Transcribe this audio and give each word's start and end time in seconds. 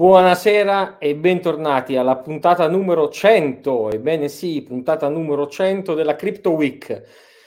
Buonasera 0.00 0.96
e 0.96 1.14
bentornati 1.14 1.96
alla 1.96 2.16
puntata 2.16 2.66
numero 2.68 3.10
100, 3.10 3.90
ebbene 3.90 4.28
sì, 4.28 4.62
puntata 4.62 5.10
numero 5.10 5.46
100 5.46 5.92
della 5.92 6.16
Crypto 6.16 6.52
Week, 6.52 7.02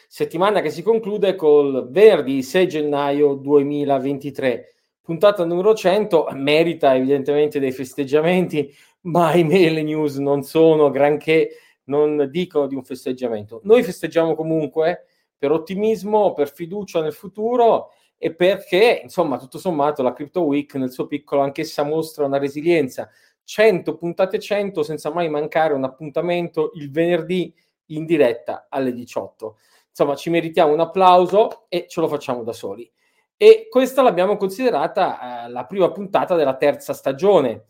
settimana 0.07 0.61
che 0.61 0.69
si 0.69 0.83
conclude 0.83 1.33
col 1.33 1.89
venerdì 1.89 2.43
6 2.43 2.67
gennaio 2.67 3.33
2023. 3.33 4.71
Puntata 5.01 5.43
numero 5.45 5.73
100 5.73 6.27
merita 6.33 6.95
evidentemente 6.95 7.59
dei 7.59 7.71
festeggiamenti, 7.71 8.71
ma 9.05 9.29
ahimè 9.29 9.71
le 9.71 9.81
news 9.81 10.17
non 10.17 10.43
sono 10.43 10.91
granché, 10.91 11.57
non 11.85 12.27
dicono 12.29 12.67
di 12.67 12.75
un 12.75 12.83
festeggiamento. 12.83 13.61
Noi 13.63 13.81
festeggiamo 13.81 14.35
comunque 14.35 15.05
per 15.39 15.49
ottimismo, 15.51 16.33
per 16.33 16.53
fiducia 16.53 17.01
nel 17.01 17.13
futuro 17.13 17.89
e 18.23 18.33
perché, 18.33 19.01
insomma, 19.03 19.37
tutto 19.37 19.57
sommato 19.57 20.01
la 20.01 20.13
Crypto 20.13 20.43
Week 20.43 20.73
nel 20.75 20.93
suo 20.93 21.07
piccolo 21.07 21.41
anch'essa 21.41 21.83
mostra 21.83 22.23
una 22.23 22.37
resilienza. 22.37 23.09
100 23.43 23.97
puntate 23.97 24.39
100 24.39 24.81
senza 24.81 25.11
mai 25.11 25.27
mancare 25.27 25.73
un 25.73 25.83
appuntamento 25.83 26.71
il 26.75 26.89
venerdì 26.89 27.53
in 27.87 28.05
diretta 28.05 28.67
alle 28.69 28.93
18. 28.93 29.57
Insomma, 29.89 30.15
ci 30.15 30.29
meritiamo 30.29 30.71
un 30.71 30.79
applauso 30.79 31.65
e 31.67 31.85
ce 31.89 31.99
lo 31.99 32.07
facciamo 32.07 32.43
da 32.43 32.53
soli. 32.53 32.89
E 33.35 33.67
questa 33.69 34.01
l'abbiamo 34.01 34.37
considerata 34.37 35.43
eh, 35.43 35.49
la 35.49 35.65
prima 35.65 35.91
puntata 35.91 36.37
della 36.37 36.55
terza 36.55 36.93
stagione, 36.93 37.65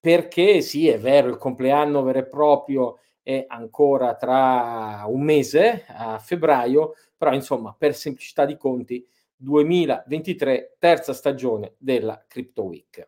perché 0.00 0.62
sì, 0.62 0.88
è 0.88 0.98
vero, 0.98 1.28
il 1.28 1.36
compleanno 1.36 2.02
vero 2.02 2.18
e 2.18 2.26
proprio 2.26 2.98
è 3.22 3.44
ancora 3.46 4.16
tra 4.16 5.04
un 5.06 5.22
mese, 5.22 5.84
a 5.86 6.18
febbraio, 6.18 6.94
però 7.16 7.32
insomma, 7.32 7.72
per 7.78 7.94
semplicità 7.94 8.44
di 8.44 8.56
conti, 8.56 9.06
2023, 9.42 10.76
terza 10.78 11.12
stagione 11.12 11.74
della 11.78 12.24
Crypto 12.26 12.64
Week. 12.64 13.06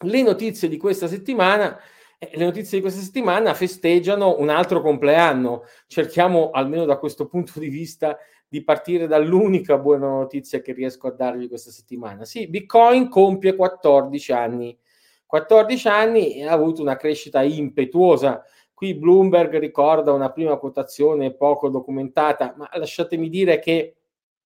Le 0.00 0.22
notizie 0.22 0.68
di 0.68 0.76
questa 0.76 1.06
settimana, 1.06 1.78
eh, 2.18 2.30
le 2.34 2.44
notizie 2.44 2.78
di 2.78 2.82
questa 2.82 3.02
settimana 3.02 3.52
festeggiano 3.54 4.38
un 4.38 4.48
altro 4.48 4.80
compleanno. 4.80 5.64
Cerchiamo 5.86 6.50
almeno 6.50 6.84
da 6.84 6.98
questo 6.98 7.26
punto 7.26 7.58
di 7.58 7.68
vista 7.68 8.16
di 8.48 8.64
partire 8.64 9.06
dall'unica 9.06 9.76
buona 9.76 10.08
notizia 10.08 10.60
che 10.60 10.72
riesco 10.72 11.08
a 11.08 11.12
darvi 11.12 11.48
questa 11.48 11.70
settimana. 11.70 12.24
Sì, 12.24 12.48
Bitcoin 12.48 13.08
compie 13.08 13.54
14 13.54 14.32
anni. 14.32 14.78
14 15.26 15.88
anni 15.88 16.36
e 16.36 16.46
ha 16.46 16.52
avuto 16.52 16.80
una 16.80 16.96
crescita 16.96 17.42
impetuosa. 17.42 18.42
Qui 18.72 18.94
Bloomberg 18.94 19.58
ricorda 19.58 20.12
una 20.12 20.30
prima 20.32 20.56
quotazione 20.56 21.34
poco 21.34 21.68
documentata, 21.68 22.54
ma 22.56 22.70
lasciatemi 22.72 23.28
dire 23.28 23.58
che 23.58 23.97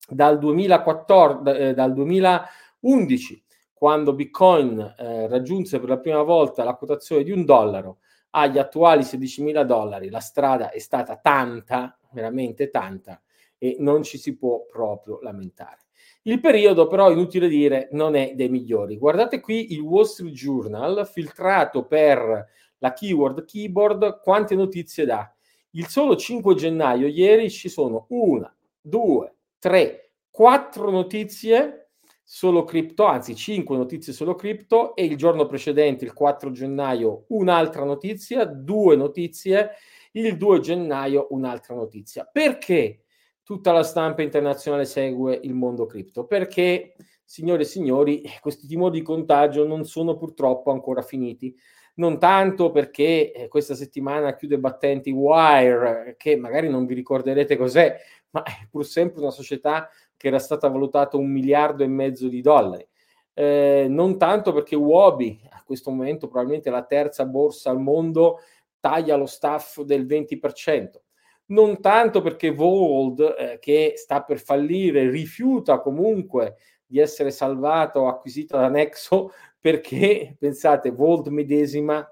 dal, 0.09 0.39
2014, 0.39 1.61
eh, 1.61 1.75
dal 1.75 1.93
2011, 1.93 3.45
quando 3.73 4.15
Bitcoin 4.15 4.95
eh, 4.99 5.27
raggiunse 5.29 5.81
per 5.81 5.89
la 5.89 5.99
prima 5.99 6.23
volta 6.23 6.65
la 6.65 6.75
quotazione 6.75 7.25
di 7.25 7.33
un 7.33 7.45
dollaro 7.45 7.99
agli 8.31 8.59
attuali 8.59 9.03
16.000 9.03 9.63
dollari, 9.65 10.09
la 10.09 10.21
strada 10.21 10.71
è 10.71 10.79
stata 10.79 11.17
tanta, 11.17 11.99
veramente 12.13 12.71
tanta, 12.71 13.21
e 13.59 13.77
non 13.79 14.03
ci 14.03 14.19
si 14.19 14.37
può 14.37 14.65
proprio 14.71 15.19
lamentare. 15.21 15.79
Il 16.23 16.41
periodo, 16.41 16.87
però, 16.87 17.11
inutile 17.11 17.49
dire, 17.49 17.89
non 17.93 18.15
è 18.15 18.33
dei 18.35 18.49
migliori. 18.49 18.97
Guardate 18.97 19.41
qui 19.41 19.73
il 19.73 19.81
Wall 19.81 20.05
Street 20.05 20.33
Journal, 20.33 21.07
filtrato 21.07 21.85
per 21.85 22.47
la 22.79 22.93
keyword 22.93 23.45
keyboard, 23.45 24.21
quante 24.21 24.55
notizie 24.55 25.05
dà. 25.05 25.35
Il 25.71 25.89
solo 25.89 26.17
5 26.17 26.55
gennaio, 26.55 27.09
ieri, 27.09 27.51
ci 27.51 27.69
sono 27.69 28.07
una, 28.11 28.55
due, 28.81 29.35
tre, 29.63 30.15
quattro 30.29 30.91
notizie 30.91 31.91
solo 32.25 32.65
cripto, 32.65 33.05
anzi 33.05 33.37
cinque 33.37 33.77
notizie 33.77 34.13
solo 34.13 34.35
cripto 34.35 34.97
e 34.97 35.05
il 35.05 35.17
giorno 35.17 35.47
precedente, 35.47 36.05
il 36.05 36.13
4 36.13 36.51
gennaio, 36.51 37.27
un'altra 37.29 37.85
notizia, 37.85 38.45
due 38.45 38.97
notizie, 38.97 39.71
il 40.13 40.37
2 40.37 40.59
gennaio 40.59 41.29
un'altra 41.31 41.77
notizia. 41.77 42.25
Perché 42.25 43.05
tutta 43.45 43.71
la 43.71 43.85
stampa 43.85 44.23
internazionale 44.23 44.85
segue 44.85 45.39
il 45.41 45.55
mondo 45.55 45.87
cripto? 45.87 46.27
Perché, 46.27 46.97
signore 47.25 47.63
e 47.63 47.67
signori, 47.67 48.21
questi 48.41 48.67
timori 48.67 48.99
di 48.99 49.05
contagio 49.05 49.65
non 49.65 49.85
sono 49.85 50.17
purtroppo 50.17 50.73
ancora 50.73 51.03
finiti 51.03 51.57
non 51.95 52.19
tanto 52.19 52.71
perché 52.71 53.33
eh, 53.33 53.49
questa 53.49 53.75
settimana 53.75 54.35
chiude 54.35 54.59
battenti 54.59 55.11
Wire, 55.11 56.15
che 56.17 56.37
magari 56.37 56.69
non 56.69 56.87
vi 56.87 56.95
ricorderete 56.95 57.57
cos'è, 57.57 57.97
ma 58.31 58.43
è 58.43 58.67
pur 58.71 58.87
sempre 58.87 59.21
una 59.21 59.31
società 59.31 59.89
che 60.17 60.29
era 60.29 60.39
stata 60.39 60.69
valutata 60.69 61.17
un 61.17 61.31
miliardo 61.31 61.83
e 61.83 61.89
mezzo 61.89 62.29
di 62.29 62.41
dollari. 62.41 62.87
Eh, 63.35 63.87
non 63.89 64.19
tanto 64.19 64.53
perché 64.53 64.77
Uobi, 64.77 65.41
a 65.51 65.63
questo 65.65 65.91
momento 65.91 66.29
probabilmente 66.29 66.71
la 66.71 66.85
terza 66.85 67.25
borsa 67.27 67.71
al 67.71 67.81
mondo, 67.81 68.41
taglia 68.81 69.17
lo 69.17 69.27
staff 69.27 69.81
del 69.83 70.07
20%. 70.07 71.01
Non 71.47 71.81
tanto 71.81 72.23
perché 72.23 72.51
Vold, 72.51 73.21
eh, 73.39 73.59
che 73.59 73.95
sta 73.97 74.23
per 74.23 74.39
fallire, 74.39 75.11
rifiuta 75.11 75.81
comunque 75.81 76.57
di 76.87 76.99
essere 76.99 77.31
salvato 77.31 78.01
o 78.01 78.09
acquisito 78.09 78.57
da 78.57 78.69
Nexo, 78.69 79.33
perché 79.63 80.37
pensate, 80.39 80.91
Vold 80.91 81.29
medesima 81.29 82.07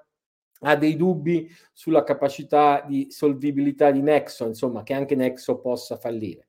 ha 0.63 0.77
dei 0.77 0.97
dubbi 0.97 1.51
sulla 1.73 2.05
capacità 2.05 2.85
di 2.87 3.11
solvibilità 3.11 3.91
di 3.91 4.03
Nexo, 4.03 4.47
insomma, 4.47 4.83
che 4.83 4.95
anche 4.95 5.15
Nexo 5.15 5.59
possa 5.59 5.97
fallire. 5.97 6.49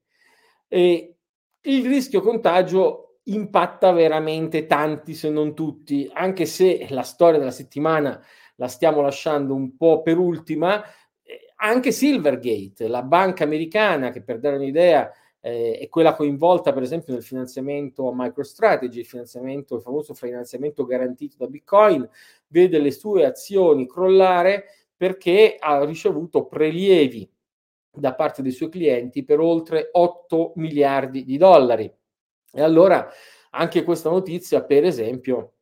E 0.67 1.15
il 1.61 1.87
rischio 1.87 2.21
contagio 2.21 3.19
impatta 3.23 3.91
veramente 3.91 4.65
tanti, 4.65 5.13
se 5.13 5.29
non 5.29 5.53
tutti, 5.55 6.09
anche 6.13 6.45
se 6.45 6.87
la 6.89 7.03
storia 7.03 7.39
della 7.39 7.51
settimana 7.51 8.21
la 8.55 8.67
stiamo 8.67 9.01
lasciando 9.01 9.53
un 9.53 9.75
po' 9.77 10.01
per 10.01 10.17
ultima, 10.17 10.83
eh, 11.23 11.53
anche 11.57 11.91
Silvergate, 11.91 12.87
la 12.87 13.03
banca 13.03 13.43
americana, 13.43 14.09
che 14.09 14.21
per 14.21 14.39
dare 14.39 14.57
un'idea 14.57 15.09
eh, 15.41 15.79
è 15.79 15.89
quella 15.89 16.15
coinvolta 16.15 16.71
per 16.71 16.83
esempio 16.83 17.13
nel 17.13 17.23
finanziamento 17.23 18.07
a 18.07 18.13
MicroStrategy, 18.15 18.99
il 18.99 19.05
finanziamento, 19.05 19.75
il 19.75 19.81
famoso 19.81 20.13
finanziamento 20.13 20.85
garantito 20.85 21.35
da 21.37 21.47
Bitcoin, 21.47 22.07
vede 22.47 22.79
le 22.79 22.91
sue 22.91 23.25
azioni 23.25 23.87
crollare 23.87 24.65
perché 24.95 25.57
ha 25.59 25.83
ricevuto 25.83 26.45
prelievi 26.45 27.29
da 27.93 28.13
parte 28.13 28.41
dei 28.41 28.51
suoi 28.51 28.69
clienti 28.69 29.23
per 29.25 29.39
oltre 29.39 29.89
8 29.91 30.53
miliardi 30.55 31.25
di 31.25 31.37
dollari. 31.37 31.91
E 32.53 32.61
allora 32.61 33.09
anche 33.51 33.83
questa 33.83 34.09
notizia, 34.09 34.63
per 34.63 34.85
esempio, 34.85 35.53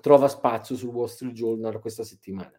trova 0.00 0.26
spazio 0.28 0.74
sul 0.74 0.88
Wall 0.88 1.06
Street 1.06 1.34
Journal 1.34 1.80
questa 1.80 2.02
settimana. 2.02 2.52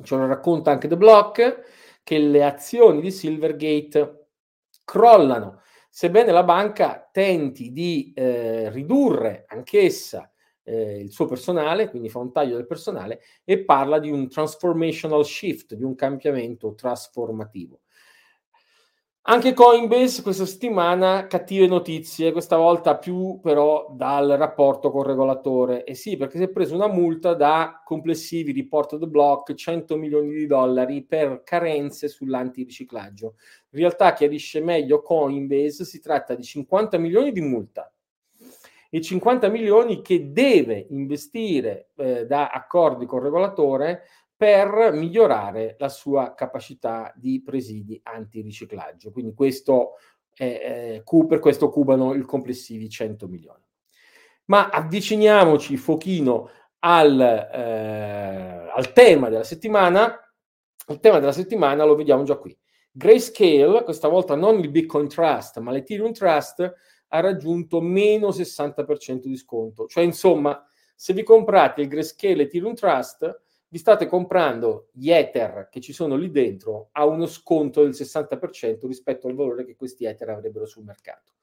Ce 0.00 0.16
lo 0.16 0.26
racconta 0.26 0.70
anche 0.70 0.86
The 0.86 0.96
Block 0.96 2.00
che 2.04 2.18
le 2.18 2.44
azioni 2.44 3.00
di 3.00 3.10
Silvergate 3.10 4.28
crollano 4.84 5.62
sebbene 5.88 6.32
la 6.32 6.44
banca 6.44 7.08
tenti 7.10 7.72
di 7.72 8.12
eh, 8.14 8.70
ridurre 8.70 9.44
anch'essa 9.48 10.30
eh, 10.62 11.00
il 11.00 11.10
suo 11.10 11.26
personale, 11.26 11.88
quindi 11.88 12.08
fa 12.08 12.18
un 12.18 12.30
taglio 12.32 12.56
del 12.56 12.66
personale 12.66 13.20
e 13.44 13.64
parla 13.64 13.98
di 13.98 14.10
un 14.10 14.28
transformational 14.28 15.24
shift, 15.24 15.74
di 15.74 15.82
un 15.84 15.94
cambiamento 15.94 16.74
trasformativo. 16.74 17.80
Anche 19.30 19.52
Coinbase 19.52 20.22
questa 20.22 20.46
settimana 20.46 21.26
cattive 21.26 21.66
notizie, 21.66 22.32
questa 22.32 22.56
volta 22.56 22.96
più 22.96 23.40
però 23.42 23.92
dal 23.94 24.26
rapporto 24.26 24.90
col 24.90 25.04
regolatore. 25.04 25.84
E 25.84 25.94
sì, 25.94 26.16
perché 26.16 26.38
si 26.38 26.44
è 26.44 26.48
preso 26.48 26.74
una 26.74 26.88
multa 26.88 27.34
da 27.34 27.82
complessivi 27.84 28.54
report 28.54 28.98
the 28.98 29.06
block 29.06 29.52
100 29.52 29.96
milioni 29.98 30.30
di 30.32 30.46
dollari 30.46 31.04
per 31.04 31.42
carenze 31.44 32.08
sull'antiriciclaggio. 32.08 33.34
In 33.72 33.80
realtà 33.80 34.14
chiarisce 34.14 34.62
meglio 34.62 35.02
Coinbase, 35.02 35.84
si 35.84 36.00
tratta 36.00 36.34
di 36.34 36.42
50 36.42 36.96
milioni 36.96 37.30
di 37.30 37.42
multa 37.42 37.92
e 38.88 39.02
50 39.02 39.48
milioni 39.48 40.00
che 40.00 40.32
deve 40.32 40.86
investire 40.88 41.90
eh, 41.96 42.24
da 42.24 42.48
accordi 42.48 43.04
col 43.04 43.20
regolatore 43.20 44.04
per 44.38 44.92
migliorare 44.92 45.74
la 45.80 45.88
sua 45.88 46.32
capacità 46.32 47.12
di 47.16 47.42
presidi 47.42 48.00
antiriciclaggio. 48.04 49.10
Quindi 49.10 49.34
questo 49.34 49.94
è, 50.32 51.02
eh, 51.04 51.26
per 51.26 51.40
questo 51.40 51.68
cubano 51.70 52.14
il 52.14 52.24
complessivi 52.24 52.88
100 52.88 53.26
milioni. 53.26 53.64
Ma 54.44 54.68
avviciniamoci 54.68 55.76
pochino 55.76 56.50
al, 56.78 57.20
eh, 57.20 58.70
al 58.72 58.92
tema 58.92 59.28
della 59.28 59.42
settimana. 59.42 60.32
Il 60.86 61.00
tema 61.00 61.18
della 61.18 61.32
settimana 61.32 61.84
lo 61.84 61.96
vediamo 61.96 62.22
già 62.22 62.36
qui. 62.36 62.56
Grayscale, 62.92 63.82
questa 63.82 64.06
volta 64.06 64.36
non 64.36 64.60
il 64.60 64.70
Bitcoin 64.70 65.08
Trust, 65.08 65.58
ma 65.58 65.72
l'Ethereum 65.72 66.12
Trust, 66.12 66.74
ha 67.08 67.20
raggiunto 67.20 67.80
meno 67.80 68.30
60% 68.30 69.26
di 69.26 69.36
sconto. 69.36 69.86
Cioè, 69.88 70.04
insomma, 70.04 70.64
se 70.94 71.12
vi 71.12 71.24
comprate 71.24 71.82
il 71.82 71.88
Grayscale 71.88 72.44
Ethereum 72.44 72.74
Trust, 72.74 73.46
vi 73.68 73.78
state 73.78 74.06
comprando 74.06 74.88
gli 74.92 75.10
Ether 75.10 75.68
che 75.70 75.80
ci 75.80 75.92
sono 75.92 76.16
lì 76.16 76.30
dentro 76.30 76.88
a 76.92 77.06
uno 77.06 77.26
sconto 77.26 77.82
del 77.82 77.92
60% 77.92 78.86
rispetto 78.86 79.28
al 79.28 79.34
valore 79.34 79.64
che 79.64 79.76
questi 79.76 80.04
Ether 80.04 80.30
avrebbero 80.30 80.66
sul 80.66 80.84
mercato. 80.84 81.34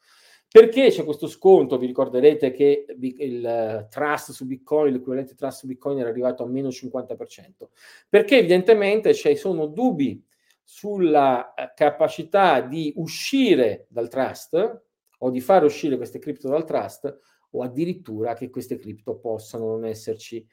Perché 0.56 0.88
c'è 0.90 1.04
questo 1.04 1.28
sconto? 1.28 1.78
Vi 1.78 1.86
ricorderete 1.86 2.52
che 2.52 2.86
il 2.98 3.88
trust 3.90 4.32
su 4.32 4.46
Bitcoin, 4.46 4.94
l'equivalente 4.94 5.36
trust 5.36 5.60
su 5.60 5.68
Bitcoin 5.68 6.00
era 6.00 6.08
arrivato 6.08 6.44
a 6.44 6.48
meno 6.48 6.70
50%. 6.70 7.68
Perché 8.08 8.38
evidentemente 8.38 9.14
ci 9.14 9.36
sono 9.36 9.66
dubbi 9.66 10.24
sulla 10.64 11.54
eh, 11.54 11.74
capacità 11.76 12.62
di 12.62 12.94
uscire 12.96 13.86
dal 13.90 14.08
trust 14.08 14.84
o 15.20 15.30
di 15.30 15.42
fare 15.42 15.66
uscire 15.66 15.98
queste 15.98 16.20
cripto 16.20 16.48
dal 16.48 16.66
trust 16.66 17.20
o 17.52 17.62
addirittura 17.62 18.34
che 18.34 18.50
queste 18.50 18.78
cripto 18.78 19.18
possano 19.18 19.68
non 19.68 19.86
esserci. 19.86 20.46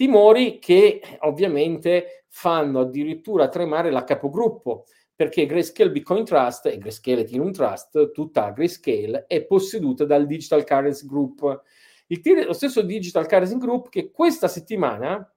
Timori 0.00 0.58
che 0.58 1.02
ovviamente 1.24 2.24
fanno 2.28 2.80
addirittura 2.80 3.50
tremare 3.50 3.90
la 3.90 4.02
capogruppo 4.02 4.86
perché 5.14 5.44
Grayscale 5.44 5.90
Bitcoin 5.90 6.24
Trust 6.24 6.64
e 6.64 6.78
Grayscale 6.78 7.20
Ethereum 7.20 7.52
Trust, 7.52 8.10
tutta 8.12 8.48
Grayscale, 8.48 9.26
è 9.26 9.44
posseduta 9.44 10.06
dal 10.06 10.24
Digital 10.24 10.64
Currency 10.64 11.06
Group. 11.06 11.64
Il, 12.06 12.22
lo 12.46 12.54
stesso 12.54 12.80
Digital 12.80 13.26
Currency 13.26 13.58
Group 13.58 13.90
che 13.90 14.10
questa 14.10 14.48
settimana 14.48 15.30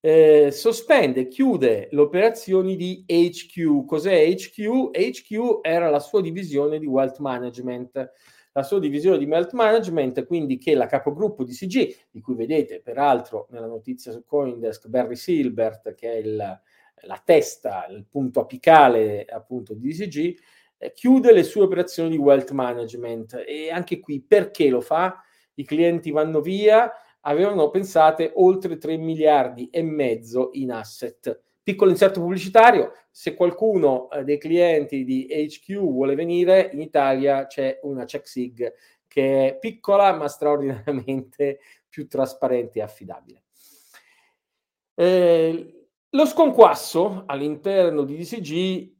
eh, 0.00 0.50
sospende, 0.50 1.26
chiude 1.26 1.88
le 1.92 2.00
operazioni 2.02 2.76
di 2.76 3.06
HQ. 3.06 3.86
Cos'è 3.86 4.34
HQ? 4.34 4.90
HQ 4.90 5.60
era 5.62 5.88
la 5.88 6.00
sua 6.00 6.20
divisione 6.20 6.78
di 6.78 6.84
wealth 6.84 7.20
management. 7.20 8.10
La 8.52 8.62
sua 8.62 8.80
divisione 8.80 9.18
di 9.18 9.26
wealth 9.26 9.52
management, 9.52 10.26
quindi 10.26 10.58
che 10.58 10.74
la 10.74 10.86
capogruppo 10.86 11.44
di 11.44 11.52
CG, 11.52 12.06
di 12.10 12.20
cui 12.20 12.34
vedete 12.34 12.80
peraltro 12.80 13.46
nella 13.50 13.66
notizia 13.66 14.10
su 14.10 14.24
Coindesk 14.24 14.88
Barry 14.88 15.14
Silbert, 15.14 15.94
che 15.94 16.12
è 16.12 16.16
il, 16.16 16.60
la 17.02 17.22
testa, 17.24 17.86
il 17.88 18.06
punto 18.10 18.40
apicale 18.40 19.24
appunto 19.24 19.74
di 19.74 19.88
DCG, 19.88 20.38
eh, 20.78 20.92
chiude 20.92 21.32
le 21.32 21.42
sue 21.42 21.62
operazioni 21.62 22.10
di 22.10 22.16
wealth 22.16 22.50
management 22.52 23.44
e 23.46 23.70
anche 23.70 24.00
qui 24.00 24.20
perché 24.20 24.68
lo 24.68 24.80
fa? 24.80 25.22
I 25.54 25.64
clienti 25.64 26.10
vanno 26.10 26.40
via, 26.40 26.90
avevano 27.20 27.70
pensate 27.70 28.32
oltre 28.34 28.78
3 28.78 28.96
miliardi 28.96 29.68
e 29.70 29.82
mezzo 29.82 30.50
in 30.52 30.72
asset. 30.72 31.40
Piccolo 31.62 31.90
inserto 31.90 32.20
pubblicitario, 32.20 32.92
se 33.10 33.34
qualcuno 33.34 34.10
eh, 34.10 34.24
dei 34.24 34.38
clienti 34.38 35.04
di 35.04 35.26
HQ 35.28 35.78
vuole 35.78 36.14
venire, 36.14 36.70
in 36.72 36.80
Italia 36.80 37.46
c'è 37.46 37.80
una 37.82 38.04
CheckSig 38.04 38.72
che 39.06 39.48
è 39.48 39.58
piccola 39.58 40.14
ma 40.14 40.28
straordinariamente 40.28 41.60
più 41.88 42.06
trasparente 42.06 42.78
e 42.78 42.82
affidabile. 42.82 43.42
Eh, 44.94 45.88
lo 46.10 46.26
sconquasso 46.26 47.24
all'interno 47.26 48.04
di 48.04 48.16
DCG 48.16 48.92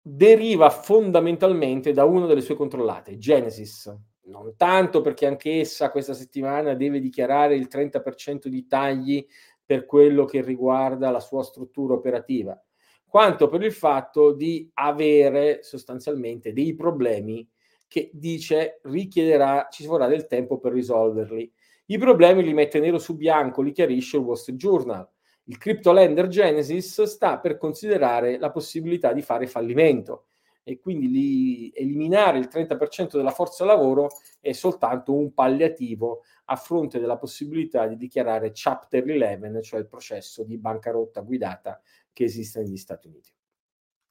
deriva 0.00 0.70
fondamentalmente 0.70 1.92
da 1.92 2.04
una 2.04 2.26
delle 2.26 2.40
sue 2.40 2.54
controllate, 2.54 3.18
Genesis. 3.18 3.92
Non 4.26 4.54
tanto 4.56 5.00
perché 5.00 5.26
anche 5.26 5.60
essa 5.60 5.90
questa 5.90 6.14
settimana 6.14 6.74
deve 6.74 7.00
dichiarare 7.00 7.56
il 7.56 7.68
30% 7.70 8.46
di 8.46 8.66
tagli 8.66 9.24
per 9.66 9.84
quello 9.84 10.24
che 10.24 10.40
riguarda 10.40 11.10
la 11.10 11.20
sua 11.20 11.42
struttura 11.42 11.94
operativa, 11.94 12.58
quanto 13.06 13.48
per 13.48 13.62
il 13.62 13.72
fatto 13.72 14.32
di 14.32 14.70
avere 14.74 15.62
sostanzialmente 15.62 16.52
dei 16.52 16.74
problemi 16.74 17.46
che 17.88 18.10
dice 18.14 18.80
richiederà, 18.84 19.66
ci 19.70 19.86
vorrà 19.86 20.06
del 20.06 20.26
tempo 20.26 20.58
per 20.58 20.72
risolverli. 20.72 21.52
I 21.86 21.98
problemi 21.98 22.42
li 22.42 22.54
mette 22.54 22.80
nero 22.80 22.98
su 22.98 23.16
bianco, 23.16 23.62
li 23.62 23.72
chiarisce 23.72 24.16
il 24.16 24.22
Wall 24.22 24.36
Street 24.36 24.58
Journal 24.58 25.08
il 25.48 25.58
CryptoLender 25.58 26.26
Genesis 26.26 27.02
sta 27.04 27.38
per 27.38 27.56
considerare 27.56 28.38
la 28.38 28.50
possibilità 28.50 29.12
di 29.12 29.22
fare 29.22 29.46
fallimento 29.46 30.26
e 30.68 30.80
quindi 30.80 31.08
li, 31.08 31.72
eliminare 31.76 32.38
il 32.38 32.48
30% 32.52 33.16
della 33.16 33.30
forza 33.30 33.64
lavoro 33.64 34.10
è 34.40 34.50
soltanto 34.50 35.14
un 35.14 35.32
palliativo 35.32 36.24
a 36.46 36.56
fronte 36.56 36.98
della 36.98 37.18
possibilità 37.18 37.86
di 37.86 37.96
dichiarare 37.96 38.50
Chapter 38.52 39.04
11, 39.04 39.62
cioè 39.62 39.78
il 39.78 39.86
processo 39.86 40.42
di 40.42 40.58
bancarotta 40.58 41.20
guidata 41.20 41.80
che 42.12 42.24
esiste 42.24 42.62
negli 42.62 42.78
Stati 42.78 43.06
Uniti. 43.06 43.30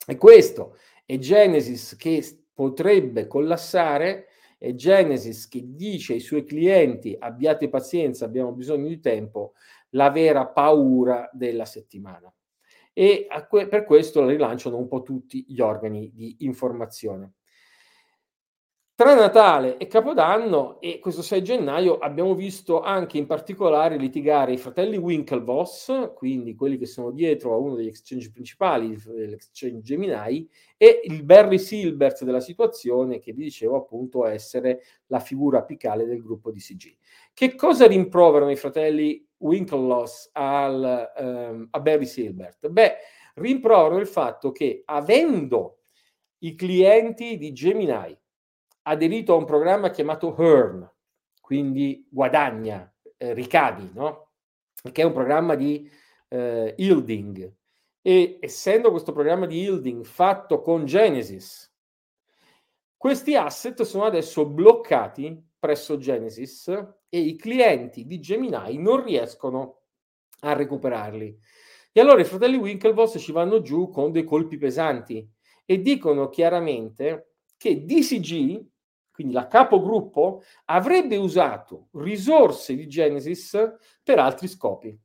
E 0.07 0.16
questo 0.16 0.78
è 1.06 1.18
Genesis 1.18 1.98
che 1.98 2.24
potrebbe 2.54 3.28
collassare, 3.28 4.28
è 4.57 4.74
Genesis 4.75 5.50
che 5.50 5.62
dice 5.62 6.13
ai 6.13 6.22
suoi 6.22 6.46
clienti 6.46 7.18
abbiate 7.19 7.68
pazienza, 7.68 8.24
abbiamo 8.24 8.54
bisogno 8.54 8.88
di 8.88 9.02
tempo, 9.02 9.56
la 9.90 10.10
vera 10.10 10.48
paura 10.48 11.30
della 11.34 11.66
settimana. 11.66 12.34
E 12.97 13.27
que- 13.50 13.68
per 13.68 13.83
questo 13.83 14.21
la 14.21 14.27
rilanciano 14.27 14.77
un 14.77 14.88
po' 14.88 15.01
tutti 15.03 15.44
gli 15.50 15.59
organi 15.59 16.12
di 16.13 16.38
informazione. 16.39 17.33
Tra 18.97 19.13
Natale 19.13 19.75
e 19.75 19.88
Capodanno 19.88 20.80
e 20.80 21.00
questo 21.00 21.21
6 21.21 21.44
gennaio 21.44 21.97
abbiamo 21.97 22.33
visto 22.33 22.80
anche 22.80 23.18
in 23.18 23.25
particolare 23.25 23.97
litigare 23.97 24.53
i 24.53 24.57
fratelli 24.57 24.95
Winklevoss, 24.95 26.13
quindi 26.13 26.56
quelli 26.56 26.77
che 26.77 26.86
sono 26.86 27.12
dietro 27.12 27.53
a 27.53 27.57
uno 27.57 27.75
degli 27.75 27.88
exchange 27.88 28.31
principali, 28.31 28.97
l'exchange 29.06 29.81
Gemini, 29.81 30.50
e 30.77 31.01
il 31.03 31.24
Barry 31.24 31.59
Silbert 31.59 32.24
della 32.24 32.39
situazione 32.39 33.19
che 33.19 33.33
vi 33.33 33.44
dicevo 33.44 33.75
appunto 33.75 34.25
essere 34.25 34.81
la 35.07 35.19
figura 35.19 35.57
apicale 35.57 36.06
del 36.06 36.21
gruppo 36.21 36.50
di 36.50 36.62
CG. 36.62 36.95
Che 37.33 37.56
cosa 37.56 37.88
rimproverano 37.88 38.51
i 38.51 38.56
fratelli 38.56 39.27
Winklevoss 39.39 40.30
al, 40.31 41.12
um, 41.18 41.68
a 41.69 41.80
Barry 41.81 42.06
Silbert? 42.06 42.69
Beh, 42.69 42.94
rimproverano 43.33 44.00
il 44.00 44.07
fatto 44.07 44.53
che 44.53 44.83
avendo 44.86 45.80
i 46.39 46.56
clienti 46.56 47.36
di 47.36 47.51
Gemini 47.51 48.18
aderito 48.87 49.33
a 49.33 49.37
un 49.37 49.45
programma 49.45 49.89
chiamato 49.89 50.35
Earn, 50.37 50.89
quindi 51.41 52.07
guadagna, 52.09 52.91
eh, 53.17 53.33
ricavi, 53.33 53.91
no? 53.93 54.29
che 54.91 55.01
è 55.01 55.05
un 55.05 55.13
programma 55.13 55.55
di 55.55 55.89
eh, 56.29 56.73
yielding. 56.77 57.51
E 58.01 58.37
essendo 58.39 58.91
questo 58.91 59.11
programma 59.11 59.45
di 59.45 59.61
yielding 59.61 60.03
fatto 60.03 60.61
con 60.61 60.85
Genesis, 60.85 61.73
questi 62.95 63.35
asset 63.35 63.81
sono 63.83 64.05
adesso 64.05 64.45
bloccati 64.45 65.43
presso 65.57 65.97
Genesis 65.97 66.67
e 67.09 67.19
i 67.19 67.35
clienti 67.35 68.05
di 68.05 68.19
Gemini 68.19 68.77
non 68.77 69.03
riescono 69.03 69.81
a 70.41 70.53
recuperarli. 70.53 71.39
E 71.91 72.01
allora 72.01 72.21
i 72.21 72.25
fratelli 72.25 72.57
Winklevoss 72.57 73.17
ci 73.19 73.31
vanno 73.31 73.61
giù 73.61 73.89
con 73.89 74.11
dei 74.11 74.23
colpi 74.23 74.57
pesanti 74.57 75.27
e 75.65 75.81
dicono 75.81 76.29
chiaramente 76.29 77.35
che 77.57 77.85
DCG 77.85 78.63
quindi 79.16 79.34
la 79.34 79.48
capogruppo, 79.48 80.44
avrebbe 80.66 81.16
usato 81.16 81.88
risorse 81.94 82.76
di 82.76 82.86
Genesis 82.88 83.57
per 84.04 84.19
altri 84.19 84.50
scopi. 84.50 84.95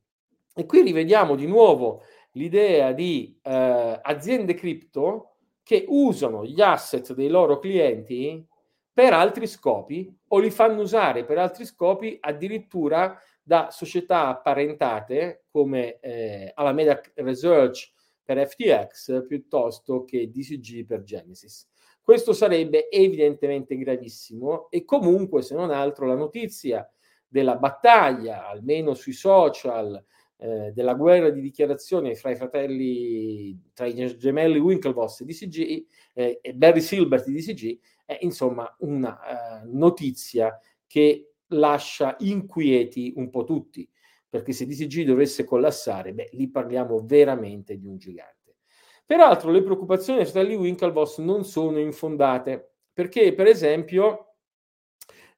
E 0.53 0.65
qui 0.65 0.81
rivediamo 0.81 1.35
di 1.35 1.47
nuovo 1.47 2.03
l'idea 2.33 2.91
di 2.91 3.39
eh, 3.41 3.99
aziende 4.01 4.53
cripto 4.53 5.37
che 5.63 5.85
usano 5.87 6.45
gli 6.45 6.59
asset 6.59 7.13
dei 7.13 7.29
loro 7.29 7.57
clienti 7.57 8.45
per 8.93 9.13
altri 9.13 9.47
scopi 9.47 10.13
o 10.27 10.39
li 10.39 10.51
fanno 10.51 10.81
usare 10.81 11.23
per 11.23 11.37
altri 11.37 11.65
scopi 11.65 12.17
addirittura 12.19 13.17
da 13.41 13.69
società 13.71 14.27
apparentate 14.27 15.45
come 15.49 15.99
eh, 15.99 16.51
Alameda 16.53 17.01
Research 17.15 17.91
per 18.23 18.45
FTX 18.45 19.25
piuttosto 19.25 20.03
che 20.03 20.29
DCG 20.29 20.85
per 20.85 21.03
Genesis. 21.03 21.67
Questo 22.01 22.33
sarebbe 22.33 22.89
evidentemente 22.89 23.77
gravissimo 23.77 24.69
e 24.69 24.83
comunque, 24.83 25.41
se 25.41 25.55
non 25.55 25.71
altro, 25.71 26.05
la 26.05 26.15
notizia 26.15 26.89
della 27.27 27.55
battaglia, 27.55 28.47
almeno 28.47 28.93
sui 28.93 29.13
social, 29.13 30.03
eh, 30.37 30.71
della 30.73 30.95
guerra 30.95 31.29
di 31.29 31.39
dichiarazione 31.39 32.15
fra 32.15 32.31
i 32.31 32.35
fratelli, 32.35 33.69
tra 33.73 33.85
i 33.85 34.17
gemelli 34.17 34.57
Winklevoss 34.57 35.21
di 35.21 35.31
DCG 35.31 35.85
eh, 36.15 36.39
e 36.41 36.53
Barry 36.53 36.81
Silbert 36.81 37.27
di 37.27 37.33
DCG, 37.33 37.79
è 38.05 38.17
insomma 38.21 38.75
una 38.79 39.19
uh, 39.63 39.77
notizia 39.77 40.59
che 40.87 41.33
lascia 41.49 42.15
inquieti 42.19 43.13
un 43.15 43.29
po' 43.29 43.43
tutti, 43.43 43.87
perché 44.27 44.51
se 44.51 44.65
DCG 44.65 45.03
dovesse 45.03 45.43
collassare, 45.43 46.13
beh, 46.13 46.29
lì 46.33 46.49
parliamo 46.49 47.01
veramente 47.05 47.77
di 47.77 47.85
un 47.85 47.97
gigante. 47.97 48.40
Peraltro 49.05 49.51
le 49.51 49.63
preoccupazioni 49.63 50.19
dei 50.19 50.27
fratelli 50.27 50.55
Winklevoss 50.55 51.19
non 51.19 51.43
sono 51.43 51.79
infondate, 51.79 52.75
perché 52.93 53.33
per 53.33 53.47
esempio 53.47 54.35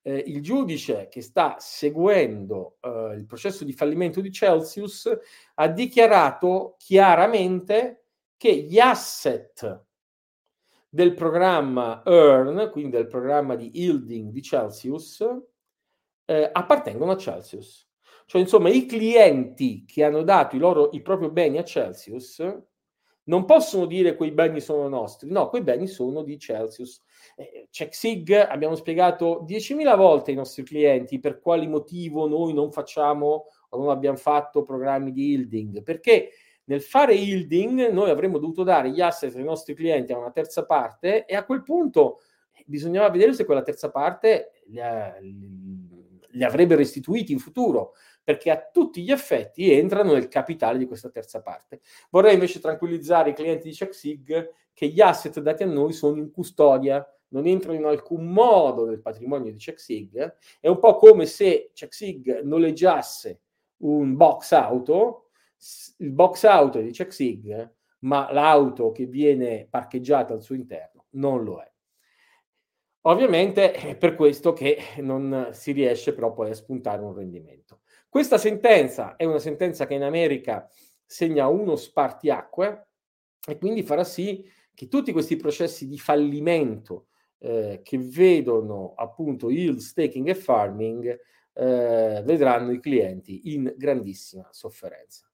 eh, 0.04 0.24
il 0.28 0.42
giudice 0.42 1.08
che 1.10 1.22
sta 1.22 1.56
seguendo 1.60 2.78
eh, 2.82 3.16
il 3.16 3.26
processo 3.26 3.64
di 3.64 3.74
fallimento 3.74 4.22
di 4.22 4.32
Celsius 4.32 5.10
ha 5.56 5.68
dichiarato 5.68 6.76
chiaramente 6.78 8.06
che 8.38 8.54
gli 8.54 8.80
asset 8.80 9.86
del 10.90 11.14
programma 11.14 12.04
EARN, 12.06 12.70
quindi 12.72 12.92
del 12.98 13.08
programma 13.08 13.56
di 13.56 13.72
yielding 13.74 14.32
di 14.32 14.42
Celsius, 14.44 15.26
eh, 16.26 16.50
appartengono 16.52 17.14
a 17.14 17.18
Celsius. 17.18 17.90
Cioè, 18.26 18.42
insomma, 18.42 18.70
i 18.70 18.86
clienti 18.86 19.86
che 19.86 20.04
hanno 20.04 20.24
dato 20.24 20.56
i, 20.56 20.60
loro, 20.60 20.90
i 20.92 21.02
propri 21.02 21.30
beni 21.32 21.58
a 21.58 21.64
Celsius 21.64 22.40
non 23.26 23.46
possono 23.46 23.86
dire 23.86 24.16
quei 24.16 24.32
beni 24.32 24.60
sono 24.60 24.88
nostri, 24.88 25.30
no, 25.30 25.48
quei 25.50 25.62
beni 25.62 25.88
sono 25.88 26.24
di 26.24 26.38
Celsius. 26.38 27.02
Eh, 27.36 27.68
CheckSig 27.70 28.32
abbiamo 28.50 28.76
spiegato 28.76 29.46
10.000 29.48 29.96
volte 29.96 30.32
ai 30.32 30.38
nostri 30.38 30.64
clienti 30.64 31.20
per 31.20 31.40
quali 31.40 31.68
motivo 31.68 32.28
noi 32.28 32.54
non 32.54 32.72
facciamo 32.72 33.46
o 33.70 33.78
non 33.78 33.90
abbiamo 33.90 34.18
fatto 34.18 34.64
programmi 34.64 35.12
di 35.12 35.30
yielding, 35.30 35.84
perché 35.84 36.32
nel 36.66 36.82
fare 36.82 37.14
yielding 37.14 37.90
noi 37.90 38.10
avremmo 38.10 38.38
dovuto 38.38 38.64
dare 38.64 38.90
gli 38.90 39.02
asset 39.02 39.36
ai 39.36 39.44
nostri 39.44 39.74
clienti 39.74 40.12
a 40.12 40.18
una 40.18 40.32
terza 40.32 40.66
parte 40.66 41.26
e 41.26 41.36
a 41.36 41.46
quel 41.46 41.64
punto 41.64 42.20
bisognava 42.66 43.10
vedere 43.10 43.34
se 43.34 43.46
quella 43.46 43.64
terza 43.64 43.90
parte 43.90 44.52
li, 44.68 44.80
li 46.30 46.44
avrebbe 46.44 46.76
restituiti 46.76 47.32
in 47.32 47.40
futuro 47.40 47.94
perché 48.24 48.50
a 48.50 48.70
tutti 48.72 49.02
gli 49.02 49.12
effetti 49.12 49.72
entrano 49.72 50.14
nel 50.14 50.28
capitale 50.28 50.78
di 50.78 50.86
questa 50.86 51.10
terza 51.10 51.42
parte. 51.42 51.82
Vorrei 52.10 52.34
invece 52.34 52.60
tranquillizzare 52.60 53.32
i 53.32 53.34
clienti 53.34 53.70
di 53.70 53.76
CheckSig 53.76 54.54
che 54.74 54.88
gli 54.88 55.02
asset 55.02 55.40
dati 55.42 55.64
a 55.64 55.68
noi 55.68 55.94
sono 55.94 56.18
in 56.18 56.32
custodia, 56.32 57.06
non 57.30 57.48
entrano 57.48 57.78
in 57.78 57.86
alcun 57.86 58.26
modo 58.26 58.86
nel 58.86 59.02
patrimonio 59.02 59.52
di 59.52 59.58
CheckSig. 59.58 60.38
È 60.60 60.68
un 60.68 60.80
po' 60.80 60.96
come 60.96 61.26
se 61.26 61.72
CheckSig 61.74 62.42
noleggiasse 62.44 63.42
un 63.78 64.16
box 64.16 64.52
auto, 64.52 65.30
il 65.98 66.12
box 66.12 66.44
auto 66.46 66.80
di 66.80 66.92
CheckSig, 66.92 67.72
ma 68.00 68.32
l'auto 68.32 68.92
che 68.92 69.06
viene 69.06 69.68
parcheggiata 69.70 70.34
al 70.34 70.42
suo 70.42 70.56
interno 70.56 71.06
non 71.12 71.44
lo 71.44 71.60
è. 71.60 71.72
Ovviamente 73.06 73.74
è 73.74 73.98
per 73.98 74.16
questo 74.16 74.54
che 74.54 74.78
non 75.00 75.50
si 75.52 75.74
riesce 75.74 76.14
però 76.14 76.32
poi 76.32 76.52
a 76.52 76.54
spuntare 76.54 77.02
un 77.02 77.14
rendimento. 77.14 77.82
Questa 78.14 78.38
sentenza 78.38 79.16
è 79.16 79.26
una 79.26 79.40
sentenza 79.40 79.88
che 79.88 79.96
in 79.96 80.04
America 80.04 80.70
segna 81.04 81.48
uno 81.48 81.76
spartiacque 81.76 82.90
e 83.44 83.58
quindi 83.58 83.82
farà 83.82 84.04
sì 84.04 84.48
che 84.72 84.88
tutti 84.88 85.12
questi 85.12 85.36
processi 85.36 85.88
di 85.88 85.98
fallimento 85.98 87.08
eh, 87.40 87.80
che 87.82 87.98
vedono 87.98 88.94
appunto 88.96 89.50
yield, 89.50 89.80
staking 89.80 90.28
e 90.28 90.36
farming 90.36 91.20
eh, 91.54 92.22
vedranno 92.24 92.72
i 92.72 92.80
clienti 92.80 93.52
in 93.52 93.74
grandissima 93.76 94.48
sofferenza. 94.52 95.28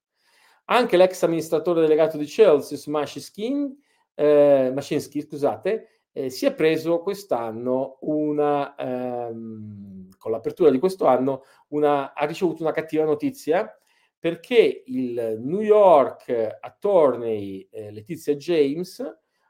Anche 0.64 0.96
l'ex 0.96 1.22
amministratore 1.22 1.82
delegato 1.82 2.16
di 2.16 2.26
Celsius, 2.26 2.86
Mashinsky, 2.86 3.76
eh, 4.14 4.72
scusate, 5.20 5.99
eh, 6.12 6.30
si 6.30 6.46
è 6.46 6.54
preso 6.54 7.00
quest'anno 7.00 7.98
una, 8.00 8.74
ehm, 8.74 10.08
con 10.18 10.30
l'apertura 10.32 10.70
di 10.70 10.78
questo 10.78 11.06
anno, 11.06 11.44
una, 11.68 12.14
ha 12.14 12.24
ricevuto 12.24 12.62
una 12.62 12.72
cattiva 12.72 13.04
notizia 13.04 13.72
perché 14.18 14.82
il 14.86 15.38
New 15.40 15.60
York 15.60 16.58
Attorney 16.60 17.66
eh, 17.70 17.90
Letizia 17.90 18.34
James 18.34 19.00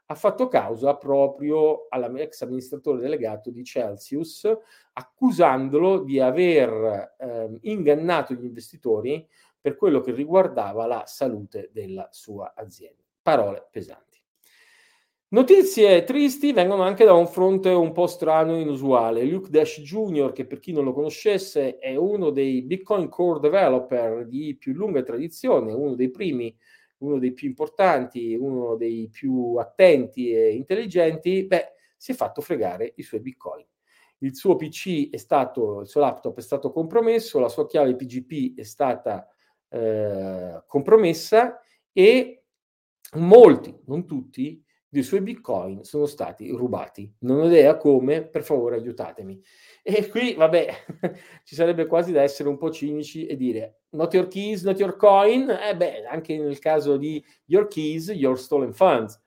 ha 0.05 0.15
fatto 0.15 0.47
causa 0.47 0.95
proprio 0.95 1.87
all'ex 1.89 2.41
amministratore 2.41 2.99
delegato 2.99 3.49
di 3.49 3.63
Celsius, 3.63 4.49
accusandolo 4.93 6.03
di 6.03 6.19
aver 6.19 7.15
eh, 7.17 7.57
ingannato 7.61 8.33
gli 8.33 8.43
investitori 8.45 9.27
per 9.59 9.75
quello 9.75 10.01
che 10.01 10.11
riguardava 10.11 10.85
la 10.85 11.03
salute 11.05 11.69
della 11.71 12.07
sua 12.11 12.53
azienda. 12.55 13.03
Parole 13.21 13.67
pesanti. 13.71 14.20
Notizie 15.33 16.03
tristi 16.03 16.51
vengono 16.51 16.83
anche 16.83 17.05
da 17.05 17.13
un 17.13 17.25
fronte 17.25 17.69
un 17.69 17.93
po' 17.93 18.05
strano 18.05 18.57
e 18.57 18.59
inusuale. 18.59 19.23
Luke 19.23 19.49
Dash 19.49 19.79
Jr., 19.79 20.33
che 20.33 20.45
per 20.45 20.59
chi 20.59 20.73
non 20.73 20.83
lo 20.83 20.91
conoscesse 20.91 21.77
è 21.77 21.95
uno 21.95 22.31
dei 22.31 22.61
Bitcoin 22.63 23.07
Core 23.07 23.39
Developer 23.39 24.27
di 24.27 24.57
più 24.57 24.73
lunga 24.73 25.01
tradizione, 25.03 25.71
uno 25.71 25.95
dei 25.95 26.11
primi, 26.11 26.53
uno 26.97 27.17
dei 27.17 27.31
più 27.31 27.47
importanti, 27.47 28.35
uno 28.35 28.75
dei 28.75 29.07
più 29.09 29.55
attenti 29.55 30.33
e 30.33 30.49
intelligenti, 30.49 31.45
beh, 31.45 31.75
si 31.95 32.11
è 32.11 32.13
fatto 32.13 32.41
fregare 32.41 32.91
i 32.97 33.01
suoi 33.01 33.21
Bitcoin. 33.21 33.65
Il 34.17 34.35
suo 34.35 34.57
PC 34.57 35.11
è 35.11 35.17
stato, 35.17 35.79
il 35.79 35.87
suo 35.87 36.01
laptop 36.01 36.39
è 36.39 36.41
stato 36.41 36.73
compromesso, 36.73 37.39
la 37.39 37.47
sua 37.47 37.65
chiave 37.67 37.95
PGP 37.95 38.59
è 38.59 38.63
stata 38.63 39.25
eh, 39.69 40.61
compromessa 40.67 41.61
e 41.93 42.43
molti, 43.13 43.73
non 43.85 44.05
tutti, 44.05 44.61
dei 44.91 45.03
suoi 45.03 45.21
bitcoin 45.21 45.85
sono 45.85 46.05
stati 46.05 46.49
rubati. 46.49 47.09
Non 47.19 47.39
ho 47.39 47.45
idea 47.45 47.77
come, 47.77 48.23
per 48.23 48.43
favore 48.43 48.75
aiutatemi. 48.75 49.41
E 49.81 50.09
qui, 50.09 50.33
vabbè, 50.33 50.67
ci 51.45 51.55
sarebbe 51.55 51.85
quasi 51.85 52.11
da 52.11 52.23
essere 52.23 52.49
un 52.49 52.57
po' 52.57 52.71
cinici 52.71 53.25
e 53.25 53.37
dire 53.37 53.83
not 53.91 54.13
your 54.13 54.27
keys, 54.27 54.63
not 54.63 54.77
your 54.77 54.97
coin. 54.97 55.49
Eh 55.49 55.77
beh, 55.77 56.05
anche 56.05 56.37
nel 56.37 56.59
caso 56.59 56.97
di 56.97 57.23
your 57.45 57.67
keys, 57.67 58.09
your 58.09 58.37
stolen 58.37 58.73
funds. 58.73 59.17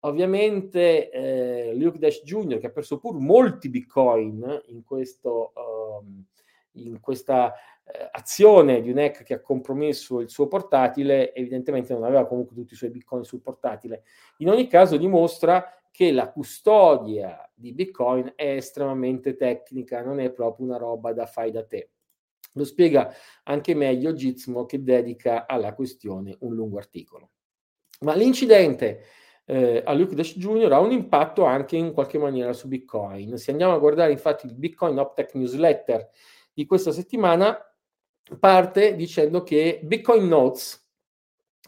Ovviamente 0.00 1.08
eh, 1.10 1.72
Luke 1.76 2.00
Dash 2.00 2.20
Jr., 2.24 2.58
che 2.58 2.66
ha 2.66 2.70
perso 2.70 2.98
pur 2.98 3.20
molti 3.20 3.68
bitcoin 3.68 4.62
in, 4.66 4.82
questo, 4.82 5.52
um, 5.54 6.24
in 6.72 6.98
questa 6.98 7.54
eh, 7.84 8.08
azione 8.12 8.80
di 8.80 8.90
un 8.90 8.98
hack 8.98 9.22
che 9.22 9.34
ha 9.34 9.40
compromesso 9.40 10.20
il 10.20 10.30
suo 10.30 10.46
portatile, 10.48 11.34
evidentemente 11.34 11.92
non 11.92 12.04
aveva 12.04 12.26
comunque 12.26 12.54
tutti 12.54 12.74
i 12.74 12.76
suoi 12.76 12.90
bitcoin 12.90 13.24
sul 13.24 13.40
portatile. 13.40 14.04
In 14.38 14.48
ogni 14.48 14.66
caso 14.66 14.96
dimostra 14.96 15.64
che 15.90 16.10
la 16.10 16.30
custodia 16.30 17.50
di 17.54 17.72
bitcoin 17.72 18.32
è 18.34 18.54
estremamente 18.54 19.36
tecnica, 19.36 20.02
non 20.02 20.20
è 20.20 20.30
proprio 20.30 20.66
una 20.66 20.78
roba 20.78 21.12
da 21.12 21.26
fai 21.26 21.50
da 21.50 21.64
te. 21.64 21.90
Lo 22.54 22.64
spiega 22.64 23.12
anche 23.44 23.74
meglio 23.74 24.12
Gizmo 24.12 24.64
che 24.66 24.82
dedica 24.82 25.46
alla 25.46 25.74
questione 25.74 26.36
un 26.40 26.54
lungo 26.54 26.78
articolo. 26.78 27.30
Ma 28.00 28.14
l'incidente 28.14 29.04
eh, 29.44 29.82
a 29.84 29.92
Luke 29.92 30.14
Dash 30.14 30.36
Jr. 30.36 30.72
ha 30.72 30.80
un 30.80 30.92
impatto 30.92 31.44
anche 31.44 31.76
in 31.76 31.92
qualche 31.92 32.18
maniera 32.18 32.52
su 32.52 32.68
Bitcoin. 32.68 33.36
Se 33.38 33.50
andiamo 33.50 33.74
a 33.74 33.78
guardare 33.78 34.12
infatti 34.12 34.46
il 34.46 34.54
Bitcoin 34.54 34.98
Optech 34.98 35.34
Newsletter 35.34 36.08
di 36.52 36.66
questa 36.66 36.92
settimana, 36.92 37.58
parte 38.38 38.94
dicendo 38.94 39.42
che 39.42 39.80
Bitcoin 39.82 40.26
Notes, 40.26 40.80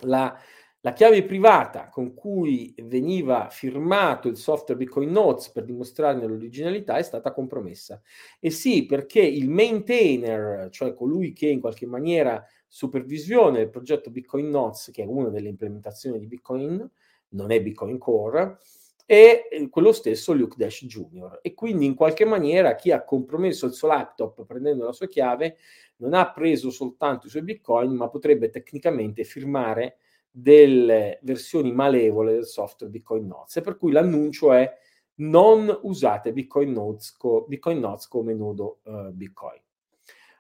la, 0.03 0.37
la 0.81 0.93
chiave 0.93 1.25
privata 1.25 1.89
con 1.89 2.15
cui 2.15 2.75
veniva 2.83 3.49
firmato 3.51 4.29
il 4.29 4.37
software 4.37 4.79
Bitcoin 4.79 5.11
Notes 5.11 5.51
per 5.51 5.65
dimostrarne 5.65 6.27
l'originalità 6.27 6.97
è 6.97 7.03
stata 7.03 7.33
compromessa. 7.33 8.01
E 8.39 8.51
sì, 8.51 8.87
perché 8.87 9.21
il 9.21 9.49
maintainer, 9.49 10.69
cioè 10.71 10.93
colui 10.93 11.33
che 11.33 11.49
in 11.49 11.61
qualche 11.61 11.87
maniera 11.87 12.45
supervisiona 12.69 13.61
il 13.61 13.71
progetto 13.71 14.11
Bitcoin 14.11 14.51
Notes, 14.51 14.91
che 14.93 15.03
è 15.03 15.07
una 15.07 15.31
delle 15.31 15.49
implementazioni 15.49 16.19
di 16.19 16.27
Bitcoin, 16.27 16.91
non 17.29 17.51
è 17.51 17.63
Bitcoin 17.63 17.99
Core, 17.99 18.59
e 19.07 19.49
eh, 19.51 19.69
quello 19.69 19.93
stesso 19.93 20.33
Luke 20.33 20.57
Dash 20.57 20.85
Jr. 20.87 21.41
E 21.43 21.55
quindi 21.55 21.85
in 21.85 21.95
qualche 21.95 22.25
maniera 22.25 22.75
chi 22.75 22.91
ha 22.91 23.05
compromesso 23.05 23.67
il 23.67 23.73
suo 23.73 23.89
laptop 23.89 24.45
prendendo 24.45 24.85
la 24.85 24.93
sua 24.93 25.09
chiave 25.09 25.57
non 25.97 26.15
ha 26.15 26.31
preso 26.31 26.71
soltanto 26.71 27.27
i 27.27 27.31
suoi 27.31 27.43
bitcoin, 27.43 27.93
ma 27.93 28.09
potrebbe 28.09 28.51
tecnicamente 28.51 29.25
firmare 29.25 29.99
delle 30.31 31.21
versioni 31.23 31.73
malevole 31.73 32.33
del 32.33 32.47
software 32.47 32.93
Bitcoin 32.93 33.27
Notes. 33.27 33.61
Per 33.63 33.77
cui 33.77 33.93
l'annuncio 33.93 34.53
è 34.53 34.69
non 35.17 35.79
usate 35.83 36.33
Bitcoin 36.33 36.73
Notes, 36.73 37.17
co- 37.17 37.45
Bitcoin 37.47 37.79
Notes 37.79 38.09
come 38.09 38.35
nodo 38.35 38.81
uh, 38.85 39.13
Bitcoin. 39.13 39.61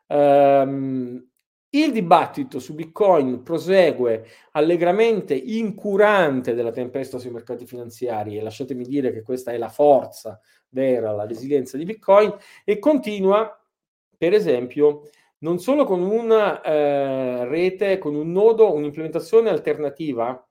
Um, 0.08 1.24
il 1.74 1.92
dibattito 1.92 2.58
su 2.60 2.74
Bitcoin 2.74 3.42
prosegue 3.42 4.26
allegramente 4.52 5.34
incurante 5.34 6.54
della 6.54 6.70
tempesta 6.70 7.18
sui 7.18 7.30
mercati 7.30 7.66
finanziari 7.66 8.36
e 8.36 8.42
lasciatemi 8.42 8.84
dire 8.84 9.12
che 9.12 9.22
questa 9.22 9.52
è 9.52 9.58
la 9.58 9.68
forza 9.68 10.40
vera, 10.68 11.12
la 11.12 11.26
resilienza 11.26 11.76
di 11.76 11.84
Bitcoin 11.84 12.34
e 12.64 12.78
continua 12.78 13.58
per 14.16 14.32
esempio 14.32 15.08
non 15.38 15.58
solo 15.58 15.84
con 15.84 16.00
una 16.00 16.62
eh, 16.62 17.44
rete, 17.46 17.98
con 17.98 18.14
un 18.14 18.32
nodo, 18.32 18.72
un'implementazione 18.72 19.50
alternativa, 19.50 20.42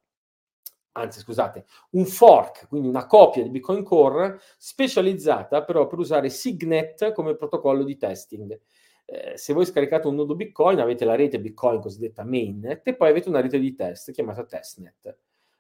anzi 0.91 1.19
scusate, 1.19 1.65
un 1.91 2.05
fork, 2.05 2.67
quindi 2.67 2.87
una 2.87 3.07
copia 3.07 3.41
di 3.41 3.49
Bitcoin 3.49 3.83
Core 3.83 4.39
specializzata 4.57 5.63
però 5.63 5.87
per 5.87 5.97
usare 5.97 6.29
Signet 6.29 7.11
come 7.13 7.35
protocollo 7.35 7.83
di 7.83 7.97
testing. 7.97 8.59
Eh, 9.05 9.37
se 9.37 9.53
voi 9.53 9.65
scaricate 9.65 10.07
un 10.07 10.15
nodo 10.15 10.35
Bitcoin 10.35 10.79
avete 10.79 11.05
la 11.05 11.15
rete 11.15 11.39
Bitcoin 11.39 11.79
cosiddetta 11.81 12.23
mainnet 12.23 12.87
e 12.87 12.95
poi 12.95 13.09
avete 13.09 13.29
una 13.29 13.41
rete 13.41 13.59
di 13.59 13.75
test 13.75 14.11
chiamata 14.11 14.45
testnet. 14.45 15.17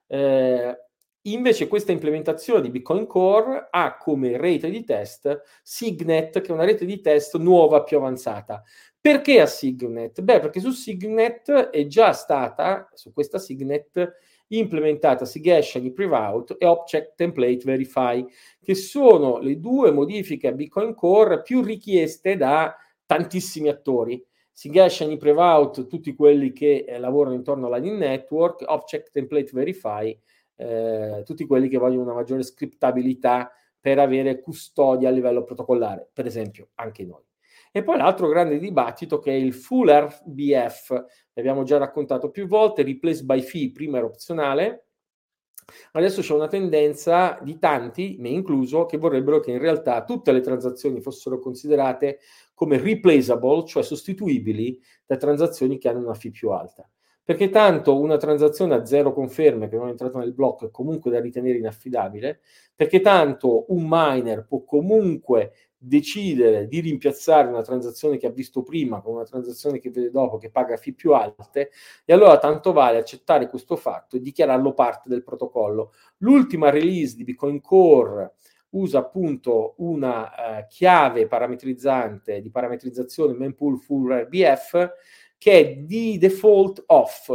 Eh, 0.07 0.77
invece 1.23 1.67
questa 1.67 1.91
implementazione 1.91 2.61
di 2.61 2.69
Bitcoin 2.69 3.05
Core 3.05 3.67
ha 3.69 3.97
come 3.97 4.37
rete 4.37 4.69
di 4.69 4.83
test 4.83 5.41
Signet, 5.61 6.41
che 6.41 6.47
è 6.47 6.51
una 6.51 6.65
rete 6.65 6.85
di 6.85 7.01
test 7.01 7.37
nuova, 7.37 7.83
più 7.83 7.97
avanzata. 7.97 8.63
Perché 8.99 9.41
a 9.41 9.45
Signet? 9.45 10.21
Beh, 10.21 10.39
perché 10.39 10.59
su 10.59 10.71
Signet 10.71 11.51
è 11.51 11.87
già 11.87 12.13
stata, 12.13 12.89
su 12.93 13.11
questa 13.11 13.39
Signet, 13.39 14.17
implementata 14.47 15.25
SIGHASH 15.25 15.91
Private 15.93 16.55
e 16.57 16.65
Object 16.65 17.15
Template 17.15 17.61
Verify, 17.63 18.25
che 18.61 18.75
sono 18.75 19.39
le 19.39 19.59
due 19.59 19.91
modifiche 19.91 20.47
a 20.47 20.51
Bitcoin 20.51 20.93
Core 20.93 21.41
più 21.41 21.61
richieste 21.61 22.37
da 22.37 22.75
tantissimi 23.15 23.69
attori. 23.69 24.23
SIGHASH 24.51 25.01
and 25.01 25.17
Private, 25.17 25.87
tutti 25.87 26.13
quelli 26.15 26.51
che 26.51 26.85
eh, 26.87 26.99
lavorano 26.99 27.35
intorno 27.35 27.67
alla 27.67 27.79
Network, 27.79 28.63
Object 28.67 29.11
Template 29.11 29.49
Verify, 29.51 30.19
eh, 30.55 31.23
tutti 31.25 31.45
quelli 31.45 31.67
che 31.67 31.77
vogliono 31.77 32.03
una 32.03 32.13
maggiore 32.13 32.43
scriptabilità 32.43 33.51
per 33.79 33.99
avere 33.99 34.39
custodia 34.39 35.09
a 35.09 35.11
livello 35.11 35.43
protocollare, 35.43 36.09
per 36.13 36.25
esempio 36.25 36.69
anche 36.75 37.03
noi. 37.03 37.23
E 37.71 37.81
poi 37.81 37.97
l'altro 37.97 38.27
grande 38.27 38.59
dibattito 38.59 39.17
che 39.17 39.31
è 39.31 39.35
il 39.35 39.53
full 39.53 39.89
RBF, 39.89 41.05
l'abbiamo 41.33 41.63
già 41.63 41.77
raccontato 41.77 42.29
più 42.29 42.45
volte, 42.45 42.83
replace 42.83 43.23
by 43.23 43.41
fee, 43.41 43.71
prima 43.71 43.97
era 43.97 44.05
opzionale, 44.05 44.82
Adesso 45.93 46.21
c'è 46.21 46.33
una 46.33 46.47
tendenza 46.47 47.39
di 47.41 47.57
tanti, 47.57 48.15
me 48.19 48.29
incluso, 48.29 48.85
che 48.85 48.97
vorrebbero 48.97 49.39
che 49.39 49.51
in 49.51 49.59
realtà 49.59 50.03
tutte 50.03 50.31
le 50.31 50.41
transazioni 50.41 51.01
fossero 51.01 51.39
considerate 51.39 52.19
come 52.53 52.77
replaceable, 52.77 53.65
cioè 53.65 53.83
sostituibili 53.83 54.79
da 55.05 55.17
transazioni 55.17 55.77
che 55.77 55.89
hanno 55.89 55.99
una 55.99 56.13
fee 56.13 56.31
più 56.31 56.49
alta. 56.49 56.87
Perché 57.25 57.49
tanto 57.49 57.99
una 57.99 58.17
transazione 58.17 58.75
a 58.75 58.85
zero 58.85 59.13
conferme 59.13 59.69
che 59.69 59.77
non 59.77 59.87
è 59.87 59.91
entrata 59.91 60.19
nel 60.19 60.33
blocco 60.33 60.65
è 60.65 60.71
comunque 60.71 61.09
da 61.09 61.21
ritenere 61.21 61.57
inaffidabile, 61.57 62.41
perché 62.75 62.99
tanto 62.99 63.65
un 63.69 63.85
miner 63.87 64.45
può 64.45 64.63
comunque 64.65 65.53
decidere 65.85 66.67
di 66.67 66.79
rimpiazzare 66.79 67.49
una 67.49 67.61
transazione 67.61 68.15
che 68.17 68.25
ha 68.25 68.31
visto 68.31 68.63
prima 68.63 69.01
con 69.01 69.15
una 69.15 69.25
transazione 69.25 69.79
che 69.79 69.89
vede 69.89 70.11
dopo 70.11 70.37
che 70.37 70.49
paga 70.49 70.77
fee 70.77 70.93
più 70.93 71.13
alte 71.13 71.71
e 72.05 72.13
allora 72.13 72.39
tanto 72.39 72.71
vale 72.71 72.97
accettare 72.97 73.49
questo 73.49 73.75
fatto 73.75 74.15
e 74.15 74.21
dichiararlo 74.21 74.73
parte 74.73 75.09
del 75.09 75.23
protocollo. 75.23 75.91
L'ultima 76.19 76.69
release 76.69 77.15
di 77.17 77.25
Bitcoin 77.25 77.59
Core 77.59 78.35
usa 78.69 78.99
appunto 78.99 79.75
una 79.79 80.23
uh, 80.23 80.65
chiave 80.69 81.27
parametrizzante 81.27 82.41
di 82.41 82.49
parametrizzazione 82.49 83.33
mempool 83.33 83.77
full 83.77 84.09
RBF 84.09 84.89
che 85.37 85.59
è 85.59 85.75
di 85.75 86.17
default 86.17 86.83
off 86.87 87.29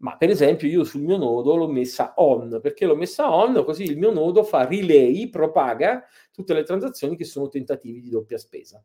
ma 0.00 0.16
per 0.16 0.30
esempio 0.30 0.68
io 0.68 0.84
sul 0.84 1.02
mio 1.02 1.16
nodo 1.16 1.56
l'ho 1.56 1.68
messa 1.68 2.14
on, 2.16 2.58
perché 2.62 2.86
l'ho 2.86 2.96
messa 2.96 3.32
on 3.34 3.62
così 3.64 3.84
il 3.84 3.98
mio 3.98 4.12
nodo 4.12 4.42
fa 4.42 4.66
relay, 4.66 5.28
propaga 5.28 6.04
tutte 6.32 6.54
le 6.54 6.62
transazioni 6.62 7.16
che 7.16 7.24
sono 7.24 7.48
tentativi 7.48 8.00
di 8.00 8.10
doppia 8.10 8.38
spesa. 8.38 8.82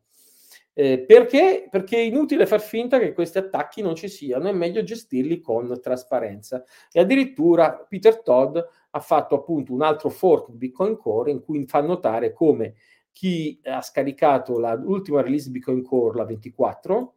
Eh, 0.78 1.00
perché? 1.06 1.68
Perché 1.70 1.96
è 1.96 2.00
inutile 2.00 2.44
far 2.44 2.60
finta 2.60 2.98
che 2.98 3.14
questi 3.14 3.38
attacchi 3.38 3.80
non 3.80 3.94
ci 3.94 4.08
siano, 4.08 4.48
è 4.48 4.52
meglio 4.52 4.82
gestirli 4.82 5.40
con 5.40 5.80
trasparenza. 5.80 6.62
E 6.92 7.00
addirittura 7.00 7.86
Peter 7.88 8.20
Todd 8.20 8.58
ha 8.90 9.00
fatto 9.00 9.34
appunto 9.36 9.72
un 9.72 9.80
altro 9.80 10.10
fork 10.10 10.50
di 10.50 10.58
Bitcoin 10.58 10.98
Core 10.98 11.30
in 11.30 11.40
cui 11.40 11.64
fa 11.66 11.80
notare 11.80 12.34
come 12.34 12.74
chi 13.10 13.58
ha 13.64 13.80
scaricato 13.80 14.58
l'ultima 14.58 15.22
release 15.22 15.46
di 15.46 15.52
Bitcoin 15.52 15.82
Core, 15.82 16.18
la 16.18 16.24
24, 16.26 17.14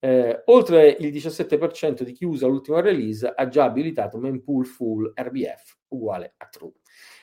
eh, 0.00 0.42
oltre 0.46 0.96
il 0.98 1.12
17% 1.12 2.02
di 2.02 2.12
chi 2.12 2.24
usa 2.24 2.46
l'ultima 2.46 2.80
release 2.80 3.30
ha 3.34 3.48
già 3.48 3.64
abilitato 3.64 4.18
mempool 4.18 4.64
full 4.64 5.12
RBF 5.14 5.76
uguale 5.88 6.34
a 6.38 6.46
true. 6.46 6.72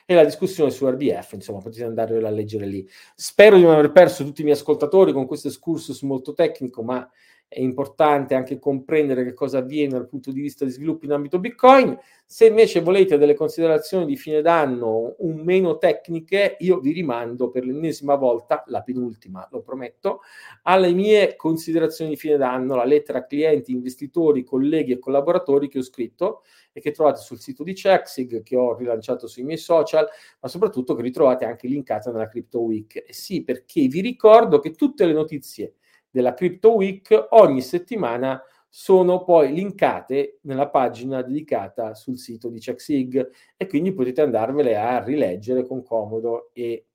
E 0.06 0.14
la 0.14 0.24
discussione 0.24 0.70
su 0.70 0.88
RBF, 0.88 1.32
insomma, 1.32 1.60
potete 1.60 1.84
andare 1.84 2.16
a 2.16 2.30
leggere 2.30 2.64
lì. 2.64 2.88
Spero 3.14 3.56
di 3.56 3.62
non 3.62 3.72
aver 3.72 3.92
perso 3.92 4.24
tutti 4.24 4.40
i 4.40 4.44
miei 4.44 4.56
ascoltatori 4.56 5.12
con 5.12 5.26
questo 5.26 5.48
excursus 5.48 6.00
molto 6.02 6.32
tecnico, 6.32 6.82
ma 6.82 7.06
è 7.48 7.60
importante 7.60 8.34
anche 8.34 8.58
comprendere 8.58 9.24
che 9.24 9.32
cosa 9.32 9.58
avviene 9.58 9.92
dal 9.92 10.06
punto 10.06 10.30
di 10.30 10.40
vista 10.42 10.66
di 10.66 10.70
sviluppo 10.70 11.06
in 11.06 11.12
ambito 11.12 11.38
Bitcoin. 11.38 11.98
Se 12.26 12.46
invece 12.46 12.82
volete 12.82 13.16
delle 13.16 13.32
considerazioni 13.32 14.04
di 14.04 14.16
fine 14.16 14.42
d'anno 14.42 15.14
un 15.20 15.40
meno 15.40 15.78
tecniche, 15.78 16.56
io 16.60 16.78
vi 16.78 16.92
rimando 16.92 17.48
per 17.48 17.64
l'ennesima 17.64 18.16
volta, 18.16 18.64
la 18.66 18.82
penultima, 18.82 19.48
lo 19.50 19.62
prometto, 19.62 20.20
alle 20.64 20.92
mie 20.92 21.36
considerazioni 21.36 22.10
di 22.10 22.16
fine 22.16 22.36
d'anno, 22.36 22.76
la 22.76 22.84
lettera 22.84 23.24
clienti, 23.24 23.72
investitori, 23.72 24.44
colleghi 24.44 24.92
e 24.92 24.98
collaboratori 24.98 25.68
che 25.68 25.78
ho 25.78 25.82
scritto 25.82 26.42
e 26.70 26.82
che 26.82 26.90
trovate 26.90 27.20
sul 27.20 27.40
sito 27.40 27.64
di 27.64 27.72
Checksig, 27.72 28.42
che 28.42 28.56
ho 28.56 28.76
rilanciato 28.76 29.26
sui 29.26 29.42
miei 29.42 29.56
social, 29.56 30.06
ma 30.40 30.48
soprattutto 30.48 30.94
che 30.94 31.00
ritrovate 31.00 31.46
anche 31.46 31.66
linkata 31.66 32.12
nella 32.12 32.28
Crypto 32.28 32.60
Week. 32.60 33.06
Sì, 33.08 33.42
perché 33.42 33.86
vi 33.86 34.02
ricordo 34.02 34.58
che 34.58 34.72
tutte 34.72 35.06
le 35.06 35.14
notizie 35.14 35.76
della 36.10 36.34
Crypto 36.34 36.74
Week 36.74 37.26
ogni 37.30 37.60
settimana 37.60 38.42
sono 38.68 39.24
poi 39.24 39.52
linkate 39.52 40.40
nella 40.42 40.68
pagina 40.68 41.22
dedicata 41.22 41.94
sul 41.94 42.18
sito 42.18 42.48
di 42.48 42.60
CheckSig 42.60 43.30
e 43.56 43.66
quindi 43.66 43.92
potete 43.92 44.20
andarvele 44.20 44.76
a 44.76 45.02
rileggere 45.02 45.66
con 45.66 45.82
comodo 45.82 46.50
e 46.52 46.86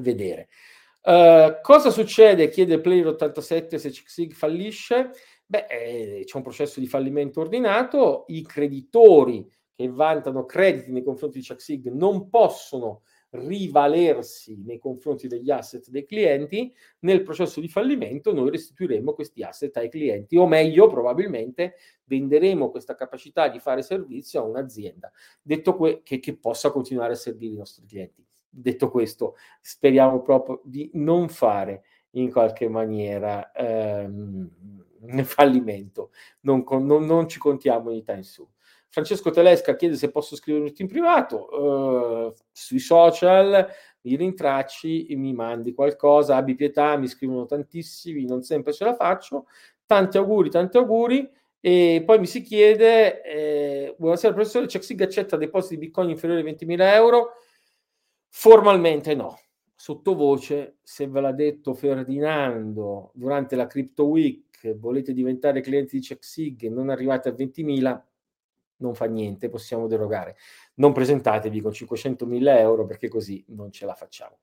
vedere. 0.00 0.48
Uh, 1.02 1.60
cosa 1.62 1.90
succede? 1.90 2.48
Chiede 2.48 2.80
Player87 2.80 3.76
se 3.76 3.90
CheckSig 3.90 4.32
fallisce. 4.32 5.10
Beh, 5.46 5.66
eh, 5.68 6.22
c'è 6.24 6.36
un 6.36 6.42
processo 6.42 6.80
di 6.80 6.86
fallimento 6.86 7.40
ordinato, 7.40 8.24
i 8.28 8.42
creditori 8.42 9.50
che 9.74 9.88
vantano 9.88 10.44
crediti 10.44 10.90
nei 10.90 11.02
confronti 11.02 11.38
di 11.38 11.44
CheckSig 11.44 11.90
non 11.90 12.28
possono 12.28 13.02
rivalersi 13.30 14.62
nei 14.64 14.78
confronti 14.78 15.28
degli 15.28 15.50
asset 15.50 15.88
dei 15.90 16.06
clienti, 16.06 16.74
nel 17.00 17.22
processo 17.22 17.60
di 17.60 17.68
fallimento 17.68 18.32
noi 18.32 18.50
restituiremo 18.50 19.12
questi 19.12 19.42
asset 19.42 19.76
ai 19.76 19.90
clienti 19.90 20.36
o 20.36 20.46
meglio 20.46 20.86
probabilmente 20.88 21.74
venderemo 22.04 22.70
questa 22.70 22.94
capacità 22.94 23.48
di 23.48 23.58
fare 23.58 23.82
servizio 23.82 24.40
a 24.40 24.44
un'azienda 24.44 25.12
detto 25.42 25.76
que- 25.76 26.02
che, 26.02 26.20
che 26.20 26.36
possa 26.36 26.70
continuare 26.70 27.12
a 27.12 27.16
servire 27.16 27.54
i 27.54 27.58
nostri 27.58 27.84
clienti. 27.86 28.24
Detto 28.50 28.90
questo, 28.90 29.36
speriamo 29.60 30.22
proprio 30.22 30.60
di 30.64 30.90
non 30.94 31.28
fare 31.28 31.82
in 32.12 32.30
qualche 32.30 32.68
maniera 32.68 33.52
ehm, 33.52 34.50
fallimento, 35.24 36.10
non, 36.40 36.64
non, 36.66 37.04
non 37.04 37.28
ci 37.28 37.38
contiamo 37.38 37.90
in 37.90 38.02
su. 38.22 38.48
Francesco 38.90 39.30
Telesca 39.30 39.76
chiede 39.76 39.96
se 39.96 40.10
posso 40.10 40.34
scriverti 40.34 40.82
in 40.82 40.88
privato, 40.88 41.48
uh, 41.54 42.34
sui 42.50 42.78
social 42.78 43.68
mi 44.02 44.16
rintracci, 44.16 45.14
mi 45.16 45.32
mandi 45.32 45.74
qualcosa, 45.74 46.36
abbi 46.36 46.54
pietà, 46.54 46.96
mi 46.96 47.08
scrivono 47.08 47.46
tantissimi, 47.46 48.24
non 48.24 48.42
sempre 48.42 48.72
ce 48.72 48.84
la 48.84 48.94
faccio. 48.94 49.46
Tanti 49.84 50.16
auguri, 50.16 50.50
tanti 50.50 50.76
auguri. 50.76 51.28
E 51.60 52.02
poi 52.06 52.18
mi 52.20 52.26
si 52.26 52.40
chiede, 52.40 53.22
eh, 53.22 53.94
buonasera 53.98 54.32
professore, 54.32 54.66
CheckSig 54.66 55.02
accetta 55.02 55.36
depositi 55.36 55.74
di 55.74 55.86
bitcoin 55.86 56.10
inferiori 56.10 56.40
ai 56.40 56.54
20.000 56.54 56.94
euro? 56.94 57.32
Formalmente 58.28 59.14
no. 59.14 59.38
Sottovoce, 59.74 60.78
se 60.82 61.08
ve 61.08 61.20
l'ha 61.20 61.32
detto 61.32 61.74
Ferdinando 61.74 63.10
durante 63.14 63.56
la 63.56 63.66
Crypto 63.66 64.06
Week, 64.06 64.76
volete 64.76 65.12
diventare 65.12 65.60
clienti 65.60 65.98
di 65.98 66.02
CheckSig 66.02 66.64
e 66.64 66.68
non 66.68 66.88
arrivate 66.90 67.28
a 67.28 67.32
20.000, 67.32 68.02
non 68.78 68.94
fa 68.94 69.06
niente, 69.06 69.48
possiamo 69.48 69.86
derogare. 69.86 70.36
Non 70.74 70.92
presentatevi 70.92 71.60
con 71.60 71.72
500.000 71.72 72.58
euro 72.58 72.86
perché 72.86 73.08
così 73.08 73.44
non 73.48 73.70
ce 73.70 73.86
la 73.86 73.94
facciamo. 73.94 74.38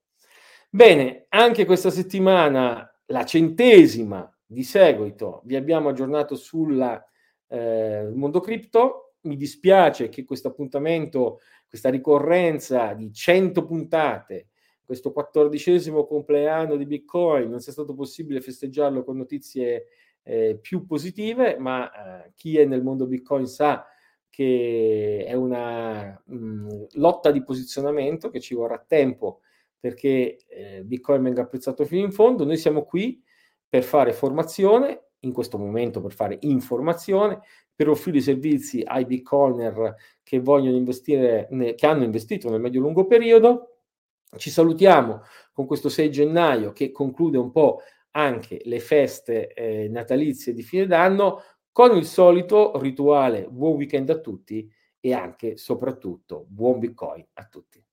Bene, 0.69 1.25
anche 1.29 1.65
questa 1.65 1.89
settimana 1.89 2.89
la 3.07 3.23
centesima 3.23 4.29
di 4.45 4.63
seguito 4.63 5.41
vi 5.45 5.55
abbiamo 5.55 5.89
aggiornato 5.89 6.35
sul 6.35 7.03
eh, 7.47 8.11
mondo 8.13 8.39
cripto. 8.39 9.13
Mi 9.21 9.37
dispiace 9.37 10.09
che 10.09 10.23
questo 10.23 10.49
appuntamento, 10.49 11.39
questa 11.67 11.89
ricorrenza 11.89 12.93
di 12.93 13.11
100 13.11 13.65
puntate, 13.65 14.49
questo 14.83 15.11
quattordicesimo 15.11 16.05
compleanno 16.05 16.75
di 16.75 16.85
Bitcoin 16.85 17.49
non 17.49 17.59
sia 17.59 17.71
stato 17.71 17.95
possibile 17.95 18.39
festeggiarlo 18.39 19.03
con 19.03 19.17
notizie 19.17 19.87
eh, 20.21 20.59
più 20.61 20.85
positive, 20.85 21.57
ma 21.57 22.25
eh, 22.25 22.31
chi 22.35 22.57
è 22.59 22.65
nel 22.65 22.83
mondo 22.83 23.07
Bitcoin 23.07 23.47
sa 23.47 23.85
che 24.35 25.23
è 25.25 25.33
una 25.33 26.21
mh, 26.25 26.35
mm, 26.35 26.69
lotta 26.95 27.31
di 27.31 27.41
posizionamento 27.41 28.29
che 28.29 28.41
ci 28.41 28.53
vorrà 28.53 28.83
tempo 28.85 29.39
perché 29.79 30.39
eh, 30.49 30.81
Bitcoin 30.83 31.23
venga 31.23 31.43
apprezzato 31.43 31.85
fino 31.85 32.03
in 32.03 32.11
fondo. 32.11 32.43
Noi 32.43 32.57
siamo 32.57 32.83
qui 32.83 33.23
per 33.69 33.83
fare 33.83 34.11
formazione, 34.11 35.03
in 35.19 35.31
questo 35.31 35.57
momento 35.57 36.01
per 36.01 36.11
fare 36.11 36.37
informazione, 36.41 37.39
per 37.73 37.87
offrire 37.87 38.19
servizi 38.19 38.83
ai 38.85 39.05
Bitcoiner 39.05 39.95
che 40.21 40.41
vogliono 40.41 40.75
investire, 40.75 41.47
ne, 41.51 41.75
che 41.75 41.85
hanno 41.87 42.03
investito 42.03 42.49
nel 42.49 42.59
medio-lungo 42.59 43.05
periodo. 43.05 43.77
Ci 44.35 44.49
salutiamo 44.49 45.21
con 45.53 45.65
questo 45.65 45.87
6 45.87 46.11
gennaio 46.11 46.73
che 46.73 46.91
conclude 46.91 47.37
un 47.37 47.51
po' 47.51 47.79
anche 48.11 48.59
le 48.65 48.79
feste 48.79 49.53
eh, 49.53 49.87
natalizie 49.87 50.53
di 50.53 50.61
fine 50.61 50.87
d'anno 50.87 51.41
con 51.75 51.93
il 51.97 52.05
solito 52.05 52.79
rituale 52.79 53.49
buon 53.49 53.75
weekend 53.75 54.09
a 54.09 54.21
tutti 54.21 54.71
e 54.97 55.11
anche 55.11 55.57
soprattutto 55.57 56.45
buon 56.47 56.79
Bitcoin 56.79 57.27
a 57.33 57.43
tutti. 57.47 57.84